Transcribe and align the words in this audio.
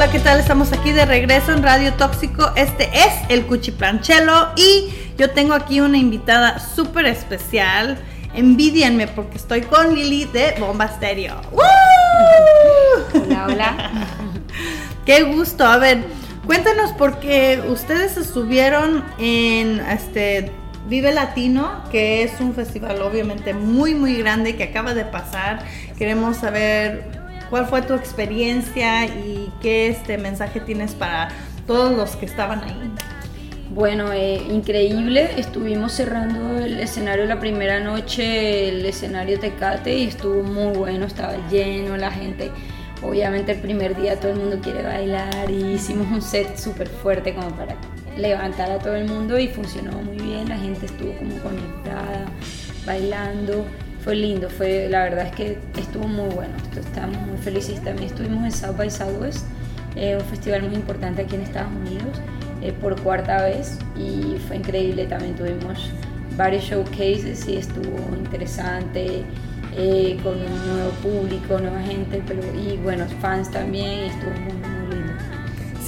Hola, 0.00 0.12
¿qué 0.12 0.20
tal? 0.20 0.40
Estamos 0.40 0.72
aquí 0.72 0.92
de 0.92 1.04
regreso 1.04 1.52
en 1.52 1.62
Radio 1.62 1.92
Tóxico. 1.92 2.52
Este 2.56 2.88
es 2.94 3.12
el 3.28 3.44
Cuchiplanchelo 3.44 4.48
y 4.56 4.88
yo 5.18 5.28
tengo 5.28 5.52
aquí 5.52 5.82
una 5.82 5.98
invitada 5.98 6.58
súper 6.58 7.04
especial. 7.04 7.98
Envidienme 8.32 9.08
porque 9.08 9.36
estoy 9.36 9.60
con 9.60 9.94
Lili 9.94 10.24
de 10.24 10.54
Bomba 10.58 10.88
Stereo. 10.88 11.42
Hola, 13.12 13.46
hola. 13.46 13.90
Qué 15.04 15.22
gusto. 15.24 15.66
A 15.66 15.76
ver, 15.76 16.02
cuéntanos 16.46 16.92
porque 16.92 17.62
ustedes 17.68 18.16
estuvieron 18.16 19.04
en 19.18 19.80
este 19.80 20.50
Vive 20.88 21.12
Latino, 21.12 21.84
que 21.92 22.22
es 22.22 22.40
un 22.40 22.54
festival 22.54 23.02
obviamente 23.02 23.52
muy 23.52 23.94
muy 23.94 24.16
grande 24.16 24.56
que 24.56 24.62
acaba 24.62 24.94
de 24.94 25.04
pasar. 25.04 25.62
Queremos 25.98 26.38
saber 26.38 27.19
cuál 27.50 27.66
fue 27.66 27.82
tu 27.82 27.94
experiencia 27.94 29.04
y 29.06 29.52
qué 29.60 29.88
este 29.88 30.16
mensaje 30.16 30.60
tienes 30.60 30.94
para 30.94 31.28
todos 31.66 31.96
los 31.96 32.16
que 32.16 32.26
estaban 32.26 32.62
ahí. 32.62 32.90
Bueno, 33.70 34.12
eh, 34.12 34.42
increíble. 34.50 35.30
Estuvimos 35.36 35.92
cerrando 35.92 36.58
el 36.58 36.80
escenario 36.80 37.24
la 37.26 37.38
primera 37.38 37.78
noche, 37.80 38.68
el 38.68 38.84
escenario 38.86 39.38
Tecate, 39.38 39.96
y 39.96 40.08
estuvo 40.08 40.42
muy 40.42 40.76
bueno, 40.76 41.06
estaba 41.06 41.34
lleno, 41.50 41.96
la 41.96 42.10
gente. 42.10 42.50
Obviamente 43.02 43.52
el 43.52 43.60
primer 43.60 43.96
día 43.96 44.18
todo 44.18 44.32
el 44.32 44.38
mundo 44.38 44.58
quiere 44.60 44.82
bailar 44.82 45.50
y 45.50 45.74
hicimos 45.74 46.08
un 46.10 46.20
set 46.20 46.56
súper 46.56 46.88
fuerte 46.88 47.34
como 47.34 47.48
para 47.50 47.76
levantar 48.16 48.70
a 48.70 48.78
todo 48.78 48.94
el 48.94 49.06
mundo 49.06 49.38
y 49.38 49.48
funcionó 49.48 49.92
muy 50.02 50.18
bien, 50.18 50.48
la 50.48 50.58
gente 50.58 50.86
estuvo 50.86 51.12
como 51.16 51.34
conectada, 51.38 52.26
bailando, 52.84 53.64
fue 54.02 54.16
lindo, 54.16 54.48
fue, 54.48 54.88
la 54.88 55.04
verdad 55.04 55.26
es 55.26 55.32
que 55.32 55.58
estuvo 55.78 56.06
muy 56.06 56.28
bueno, 56.34 56.54
estamos 56.74 57.16
muy 57.26 57.38
felices, 57.38 57.82
también 57.82 58.08
estuvimos 58.08 58.44
en 58.44 58.52
South 58.52 58.76
by 58.76 58.90
Southwest, 58.90 59.46
eh, 59.96 60.16
un 60.16 60.24
festival 60.24 60.62
muy 60.62 60.74
importante 60.74 61.22
aquí 61.22 61.34
en 61.34 61.42
Estados 61.42 61.72
Unidos, 61.72 62.20
eh, 62.62 62.72
por 62.72 63.00
cuarta 63.00 63.42
vez 63.42 63.78
y 63.96 64.38
fue 64.46 64.56
increíble, 64.56 65.06
también 65.06 65.34
tuvimos 65.34 65.90
varios 66.36 66.64
showcases 66.64 67.46
y 67.48 67.56
estuvo 67.56 68.16
interesante, 68.16 69.22
eh, 69.76 70.18
con 70.22 70.34
un 70.34 70.66
nuevo 70.66 70.90
público, 71.02 71.58
nueva 71.58 71.80
gente, 71.82 72.22
pero 72.26 72.42
y 72.54 72.76
buenos 72.78 73.12
fans 73.20 73.50
también, 73.50 74.10
estuvo 74.10 74.32
muy. 74.32 74.69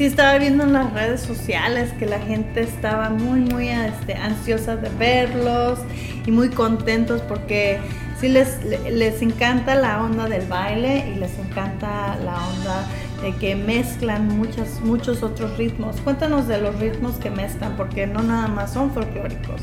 Sí, 0.00 0.06
estaba 0.06 0.38
viendo 0.38 0.64
en 0.64 0.72
las 0.72 0.94
redes 0.94 1.20
sociales 1.20 1.92
que 1.98 2.06
la 2.06 2.18
gente 2.18 2.62
estaba 2.62 3.10
muy, 3.10 3.40
muy 3.40 3.68
este, 3.68 4.14
ansiosa 4.14 4.76
de 4.76 4.88
verlos 4.88 5.80
y 6.24 6.30
muy 6.30 6.48
contentos 6.48 7.20
porque 7.20 7.78
sí 8.18 8.30
les, 8.30 8.64
les 8.90 9.20
encanta 9.20 9.74
la 9.74 10.02
onda 10.02 10.26
del 10.26 10.46
baile 10.46 11.06
y 11.14 11.18
les 11.18 11.38
encanta 11.38 12.16
la 12.24 12.32
onda 12.48 12.86
de 13.20 13.36
que 13.36 13.54
mezclan 13.54 14.26
muchos, 14.26 14.80
muchos 14.80 15.22
otros 15.22 15.58
ritmos. 15.58 16.00
Cuéntanos 16.00 16.48
de 16.48 16.62
los 16.62 16.80
ritmos 16.80 17.16
que 17.16 17.28
mezclan, 17.28 17.76
porque 17.76 18.06
no 18.06 18.22
nada 18.22 18.48
más 18.48 18.72
son 18.72 18.92
folclóricos. 18.92 19.60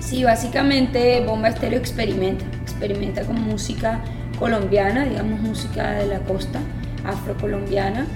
Sí, 0.00 0.24
básicamente 0.24 1.24
Bomba 1.24 1.48
Estéreo 1.48 1.78
experimenta, 1.78 2.44
experimenta 2.60 3.22
con 3.22 3.40
música 3.40 4.02
colombiana, 4.38 5.06
digamos 5.06 5.40
música 5.40 5.92
de 5.92 6.06
la 6.06 6.18
costa, 6.18 6.60
afrocolombiana 7.06 8.06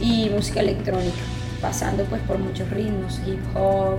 y 0.00 0.30
música 0.30 0.60
electrónica, 0.60 1.18
pasando 1.60 2.04
pues 2.04 2.22
por 2.22 2.38
muchos 2.38 2.68
ritmos, 2.70 3.20
hip 3.26 3.40
hop, 3.54 3.98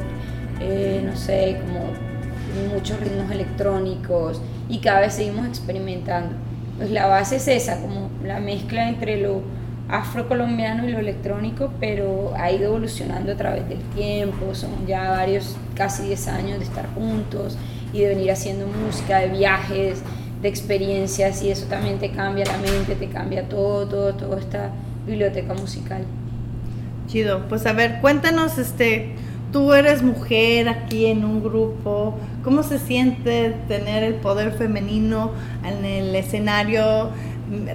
eh, 0.60 1.02
no 1.06 1.16
sé, 1.16 1.58
como 1.62 1.86
muchos 2.74 3.00
ritmos 3.00 3.32
electrónicos 3.32 4.42
y 4.70 4.80
cada 4.80 5.02
vez 5.02 5.14
seguimos 5.14 5.48
experimentando. 5.48 6.36
Pues 6.78 6.92
la 6.92 7.08
base 7.08 7.38
es 7.38 7.48
esa, 7.48 7.80
como 7.80 8.10
la 8.24 8.40
mezcla 8.40 8.90
entre 8.90 9.18
lo 9.18 9.42
afrocolombiano 9.90 10.88
y 10.88 10.92
lo 10.92 11.00
electrónico, 11.00 11.72
pero 11.80 12.34
ha 12.38 12.52
ido 12.52 12.66
evolucionando 12.66 13.34
a 13.34 13.36
través 13.36 13.68
del 13.68 13.80
tiempo, 13.96 14.56
son 14.56 14.88
ya 14.88 15.12
varios, 15.12 15.56
casi 15.76 16.04
10 16.04 16.28
años 16.30 16.60
de 16.60 16.66
estar 16.66 16.88
juntos 16.94 17.58
y 17.94 18.00
de 18.00 18.10
venir 18.10 18.32
haciendo 18.32 18.68
música, 18.68 19.20
de 19.20 19.28
viajes, 19.28 20.02
de 20.42 20.48
experiencias 20.48 21.44
y 21.44 21.52
eso 21.52 21.68
también 21.68 22.00
te 22.00 22.12
cambia 22.12 22.46
la 22.46 22.58
mente, 22.58 22.96
te 22.96 23.08
cambia 23.10 23.48
todo, 23.48 23.86
todo, 23.86 24.14
toda 24.14 24.40
esta 24.40 24.72
biblioteca 25.06 25.54
musical. 25.54 26.04
Chido, 27.08 27.48
pues 27.50 27.66
a 27.66 27.74
ver, 27.74 28.00
cuéntanos, 28.02 28.58
este, 28.58 29.16
tú 29.52 29.74
eres 29.74 30.04
mujer 30.04 30.70
aquí 30.70 31.08
en 31.08 31.26
un 31.26 31.44
grupo, 31.44 32.18
¿cómo 32.44 32.64
se 32.64 32.80
siente 32.80 33.56
tener 33.68 34.04
el 34.04 34.16
poder 34.16 34.54
femenino 34.54 35.32
en 35.66 35.86
el 35.86 36.16
escenario? 36.16 37.10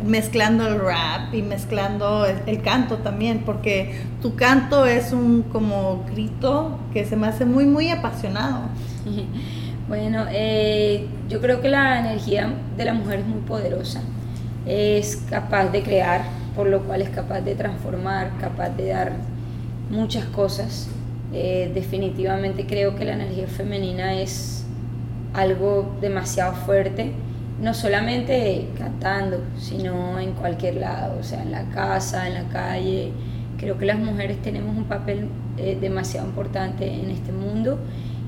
mezclando 0.05 0.67
el 0.67 0.81
rap 0.81 1.35
y 1.35 1.43
mezclando 1.43 2.25
el, 2.25 2.63
canto 2.63 2.99
también, 2.99 3.43
porque 3.45 4.01
tu 4.23 4.35
canto 4.35 4.87
es 4.87 5.13
un 5.13 5.43
como 5.43 6.05
grito 6.11 6.79
que 6.93 7.05
se 7.05 7.17
me 7.17 7.27
hace 7.27 7.45
muy, 7.45 7.67
muy 7.67 7.91
apasionado. 7.91 8.69
Bueno, 9.89 10.25
eh, 10.33 11.07
yo 11.29 11.41
creo 11.41 11.61
que 11.61 11.69
la 11.69 12.01
energía 12.01 12.53
de 12.77 12.85
la 12.85 12.93
mujer 12.93 13.21
es 13.21 13.27
muy 13.29 13.39
poderosa, 13.43 14.01
es 14.67 15.23
capaz 15.31 15.67
de 15.67 15.85
crear, 15.85 16.23
por 16.57 16.67
lo 16.67 16.83
cual 16.85 17.03
es 17.03 17.11
capaz 17.11 17.43
de 17.43 17.55
transformar, 17.55 18.33
capaz 18.41 18.71
de 18.71 18.89
dar 18.89 19.13
muchas 19.91 20.25
cosas. 20.25 20.89
Eh, 21.33 21.71
definitivamente 21.75 22.67
creo 22.67 22.97
que 22.97 23.05
la 23.05 23.13
energía 23.13 23.47
femenina 23.47 24.15
es 24.21 24.65
algo 25.35 25.95
demasiado 26.01 26.55
fuerte 26.55 27.13
no 27.61 27.73
solamente 27.73 28.69
cantando, 28.77 29.41
sino 29.59 30.19
en 30.19 30.33
cualquier 30.33 30.77
lado, 30.77 31.19
o 31.19 31.23
sea, 31.23 31.43
en 31.43 31.53
la 31.53 31.65
casa, 31.71 32.29
en 32.29 32.35
la 32.35 32.45
calle. 32.49 33.13
Creo 33.59 33.79
que 33.79 33.87
las 33.87 33.99
mujeres 33.99 34.43
tenemos 34.43 34.77
un 34.77 34.85
papel 34.85 35.29
eh, 35.57 35.79
demasiado 35.81 36.27
importante 36.27 36.87
en 36.93 37.11
este 37.11 37.33
mundo 37.33 37.79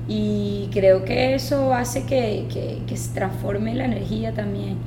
y 0.07 0.69
creo 0.71 1.05
que 1.05 1.35
eso 1.35 1.73
hace 1.73 2.05
que, 2.05 2.47
se 2.95 3.13
transforme 3.13 3.75
la 3.75 3.85
energía 3.85 4.33
también. 4.33 4.77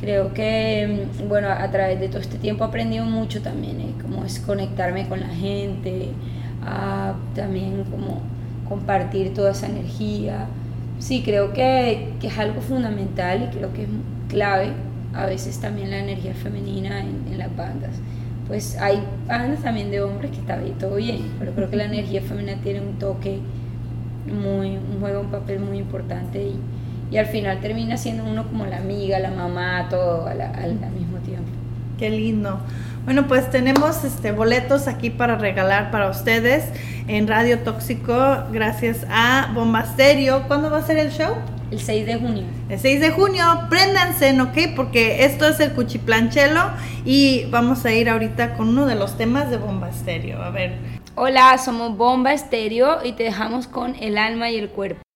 Creo 0.00 0.32
que, 0.32 1.08
mm, 1.22 1.28
bueno, 1.28 1.48
a 1.48 1.70
través 1.70 1.98
de 2.00 2.08
todo 2.08 2.20
este 2.20 2.38
tiempo 2.38 2.64
he 2.64 2.68
aprendido 2.68 3.04
mucho 3.04 3.42
también, 3.42 3.80
eh, 3.80 3.94
como 4.00 4.24
es 4.24 4.38
conectarme 4.40 5.08
con 5.08 5.20
la 5.20 5.28
gente, 5.28 6.10
también 7.34 7.84
como 7.90 8.20
compartir 8.68 9.32
toda 9.32 9.52
esa 9.52 9.66
energía 9.66 10.46
sí, 10.98 11.22
creo 11.24 11.52
que, 11.52 12.12
es 12.22 12.38
algo 12.38 12.60
fundamental 12.60 13.44
y 13.44 13.56
creo 13.56 13.72
que 13.72 13.82
es 13.82 13.88
clave 14.28 14.72
a 15.14 15.26
veces 15.26 15.58
también 15.58 15.90
la 15.90 15.98
energía 15.98 16.34
femenina 16.34 17.00
en, 17.00 17.38
las 17.38 17.54
bandas. 17.56 17.92
Pues 18.46 18.76
hay 18.78 19.02
bandas 19.26 19.62
también 19.62 19.90
de 19.90 20.00
hombres 20.00 20.30
que 20.30 20.38
está 20.38 20.56
bien, 20.56 20.74
todo 20.78 20.96
bien, 20.96 21.22
pero 21.38 21.52
creo 21.52 21.70
que 21.70 21.76
la 21.76 21.84
energía 21.84 22.22
femenina 22.22 22.60
tiene 22.62 22.80
un 22.80 22.98
toque 22.98 23.38
muy, 24.26 24.78
juega 25.00 25.20
un 25.20 25.30
papel 25.30 25.60
muy 25.60 25.78
importante 25.78 26.42
y, 26.42 26.56
al 27.16 27.26
final 27.26 27.60
termina 27.60 27.96
siendo 27.96 28.24
uno 28.24 28.46
como 28.46 28.66
la 28.66 28.76
amiga, 28.76 29.18
la 29.18 29.30
mamá, 29.30 29.86
todo 29.88 30.26
al 30.26 30.90
mismo 30.92 31.18
tiempo. 31.24 31.48
Qué 31.98 32.10
lindo. 32.10 32.60
Bueno, 33.04 33.26
pues 33.26 33.50
tenemos 33.50 34.04
este 34.04 34.32
boletos 34.32 34.86
aquí 34.86 35.08
para 35.08 35.36
regalar 35.36 35.90
para 35.90 36.10
ustedes 36.10 36.66
en 37.06 37.26
Radio 37.26 37.60
Tóxico 37.60 38.44
gracias 38.52 39.06
a 39.10 39.50
Bombasterio. 39.54 40.42
¿Cuándo 40.46 40.70
va 40.70 40.78
a 40.78 40.82
ser 40.82 40.98
el 40.98 41.10
show? 41.10 41.34
El 41.70 41.80
6 41.80 42.06
de 42.06 42.16
junio. 42.16 42.44
El 42.68 42.78
6 42.78 43.00
de 43.00 43.10
junio, 43.10 43.44
préndanse, 43.70 44.38
¿ok? 44.40 44.74
Porque 44.76 45.24
esto 45.24 45.48
es 45.48 45.58
el 45.60 45.72
Cuchiplanchelo 45.72 46.70
y 47.04 47.46
vamos 47.50 47.84
a 47.86 47.92
ir 47.92 48.10
ahorita 48.10 48.54
con 48.54 48.68
uno 48.68 48.86
de 48.86 48.94
los 48.94 49.16
temas 49.16 49.50
de 49.50 49.56
Bombasterio. 49.56 50.42
A 50.42 50.50
ver. 50.50 50.76
Hola, 51.14 51.56
somos 51.58 51.96
Bomba 51.96 52.32
Estéreo 52.32 53.04
y 53.04 53.12
te 53.12 53.24
dejamos 53.24 53.66
con 53.66 53.94
el 53.96 54.18
alma 54.18 54.50
y 54.50 54.56
el 54.56 54.68
cuerpo. 54.68 55.07